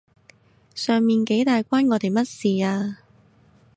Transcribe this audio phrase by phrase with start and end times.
[0.73, 3.01] 上面幾多大關我哋乜事啊？